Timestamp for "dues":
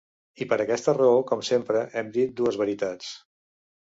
2.41-2.57